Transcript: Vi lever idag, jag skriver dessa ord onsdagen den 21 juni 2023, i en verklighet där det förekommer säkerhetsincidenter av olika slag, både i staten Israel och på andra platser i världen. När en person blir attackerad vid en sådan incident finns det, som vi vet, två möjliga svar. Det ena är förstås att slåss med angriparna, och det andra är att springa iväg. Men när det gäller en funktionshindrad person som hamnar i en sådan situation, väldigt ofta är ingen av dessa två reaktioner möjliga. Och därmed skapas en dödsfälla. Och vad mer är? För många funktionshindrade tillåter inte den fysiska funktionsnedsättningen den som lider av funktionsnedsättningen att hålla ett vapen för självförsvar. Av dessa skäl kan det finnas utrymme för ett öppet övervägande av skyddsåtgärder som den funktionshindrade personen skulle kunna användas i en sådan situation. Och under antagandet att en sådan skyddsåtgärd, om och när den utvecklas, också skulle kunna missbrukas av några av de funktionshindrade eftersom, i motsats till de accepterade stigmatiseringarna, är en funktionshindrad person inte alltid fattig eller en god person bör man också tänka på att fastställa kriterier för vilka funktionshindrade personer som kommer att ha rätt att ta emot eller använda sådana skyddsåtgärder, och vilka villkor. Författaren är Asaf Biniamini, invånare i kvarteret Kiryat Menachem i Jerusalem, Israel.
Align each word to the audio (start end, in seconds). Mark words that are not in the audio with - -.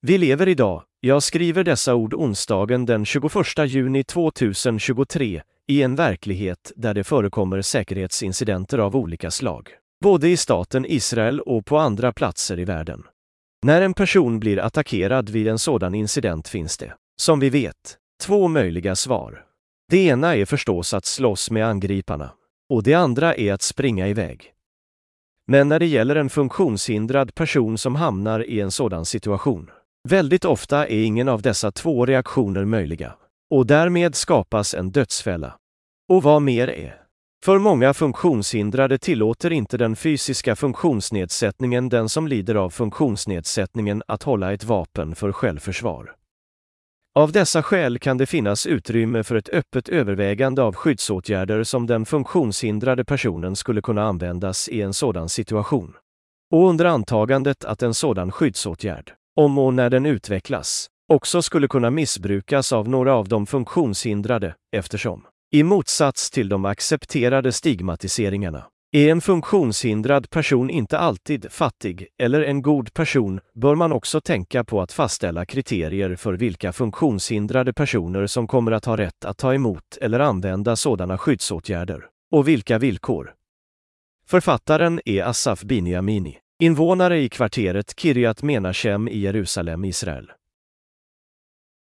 Vi 0.00 0.18
lever 0.18 0.48
idag, 0.48 0.82
jag 1.00 1.22
skriver 1.22 1.64
dessa 1.64 1.94
ord 1.94 2.14
onsdagen 2.14 2.86
den 2.86 3.04
21 3.04 3.32
juni 3.66 4.04
2023, 4.04 5.42
i 5.68 5.82
en 5.82 5.94
verklighet 5.94 6.72
där 6.76 6.94
det 6.94 7.04
förekommer 7.04 7.62
säkerhetsincidenter 7.62 8.78
av 8.78 8.96
olika 8.96 9.30
slag, 9.30 9.68
både 10.00 10.28
i 10.28 10.36
staten 10.36 10.86
Israel 10.88 11.40
och 11.40 11.66
på 11.66 11.78
andra 11.78 12.12
platser 12.12 12.58
i 12.58 12.64
världen. 12.64 13.02
När 13.62 13.82
en 13.82 13.94
person 13.94 14.40
blir 14.40 14.58
attackerad 14.58 15.30
vid 15.30 15.48
en 15.48 15.58
sådan 15.58 15.94
incident 15.94 16.48
finns 16.48 16.78
det, 16.78 16.94
som 17.20 17.40
vi 17.40 17.50
vet, 17.50 17.96
två 18.22 18.48
möjliga 18.48 18.96
svar. 18.96 19.44
Det 19.90 20.06
ena 20.06 20.36
är 20.36 20.44
förstås 20.44 20.94
att 20.94 21.04
slåss 21.04 21.50
med 21.50 21.66
angriparna, 21.66 22.30
och 22.68 22.82
det 22.82 22.94
andra 22.94 23.34
är 23.34 23.52
att 23.52 23.62
springa 23.62 24.08
iväg. 24.08 24.52
Men 25.46 25.68
när 25.68 25.78
det 25.78 25.86
gäller 25.86 26.16
en 26.16 26.30
funktionshindrad 26.30 27.34
person 27.34 27.78
som 27.78 27.94
hamnar 27.94 28.50
i 28.50 28.60
en 28.60 28.70
sådan 28.70 29.04
situation, 29.04 29.70
väldigt 30.08 30.44
ofta 30.44 30.86
är 30.86 31.04
ingen 31.04 31.28
av 31.28 31.42
dessa 31.42 31.70
två 31.70 32.06
reaktioner 32.06 32.64
möjliga. 32.64 33.14
Och 33.50 33.66
därmed 33.66 34.14
skapas 34.14 34.74
en 34.74 34.90
dödsfälla. 34.90 35.56
Och 36.08 36.22
vad 36.22 36.42
mer 36.42 36.68
är? 36.68 37.02
För 37.44 37.58
många 37.58 37.94
funktionshindrade 37.94 38.98
tillåter 38.98 39.52
inte 39.52 39.76
den 39.76 39.96
fysiska 39.96 40.56
funktionsnedsättningen 40.56 41.88
den 41.88 42.08
som 42.08 42.28
lider 42.28 42.54
av 42.54 42.70
funktionsnedsättningen 42.70 44.02
att 44.06 44.22
hålla 44.22 44.52
ett 44.52 44.64
vapen 44.64 45.14
för 45.14 45.32
självförsvar. 45.32 46.14
Av 47.14 47.32
dessa 47.32 47.62
skäl 47.62 47.98
kan 47.98 48.18
det 48.18 48.26
finnas 48.26 48.66
utrymme 48.66 49.22
för 49.22 49.34
ett 49.36 49.48
öppet 49.48 49.88
övervägande 49.88 50.62
av 50.62 50.74
skyddsåtgärder 50.74 51.64
som 51.64 51.86
den 51.86 52.04
funktionshindrade 52.04 53.04
personen 53.04 53.56
skulle 53.56 53.82
kunna 53.82 54.02
användas 54.02 54.68
i 54.68 54.82
en 54.82 54.94
sådan 54.94 55.28
situation. 55.28 55.96
Och 56.52 56.68
under 56.68 56.84
antagandet 56.84 57.64
att 57.64 57.82
en 57.82 57.94
sådan 57.94 58.32
skyddsåtgärd, 58.32 59.12
om 59.38 59.58
och 59.58 59.74
när 59.74 59.90
den 59.90 60.06
utvecklas, 60.06 60.86
också 61.08 61.42
skulle 61.42 61.68
kunna 61.68 61.90
missbrukas 61.90 62.72
av 62.72 62.88
några 62.88 63.14
av 63.14 63.28
de 63.28 63.46
funktionshindrade 63.46 64.54
eftersom, 64.76 65.26
i 65.52 65.62
motsats 65.62 66.30
till 66.30 66.48
de 66.48 66.64
accepterade 66.64 67.52
stigmatiseringarna, 67.52 68.64
är 68.92 69.10
en 69.10 69.20
funktionshindrad 69.20 70.30
person 70.30 70.70
inte 70.70 70.98
alltid 70.98 71.52
fattig 71.52 72.06
eller 72.18 72.42
en 72.42 72.62
god 72.62 72.94
person 72.94 73.40
bör 73.54 73.74
man 73.74 73.92
också 73.92 74.20
tänka 74.20 74.64
på 74.64 74.80
att 74.80 74.92
fastställa 74.92 75.46
kriterier 75.46 76.16
för 76.16 76.32
vilka 76.32 76.72
funktionshindrade 76.72 77.72
personer 77.72 78.26
som 78.26 78.46
kommer 78.46 78.72
att 78.72 78.84
ha 78.84 78.96
rätt 78.96 79.24
att 79.24 79.38
ta 79.38 79.54
emot 79.54 79.98
eller 80.00 80.20
använda 80.20 80.76
sådana 80.76 81.18
skyddsåtgärder, 81.18 82.06
och 82.32 82.48
vilka 82.48 82.78
villkor. 82.78 83.34
Författaren 84.26 85.00
är 85.04 85.22
Asaf 85.22 85.62
Biniamini, 85.62 86.38
invånare 86.62 87.20
i 87.20 87.28
kvarteret 87.28 87.94
Kiryat 87.94 88.42
Menachem 88.42 89.08
i 89.08 89.18
Jerusalem, 89.18 89.84
Israel. 89.84 90.37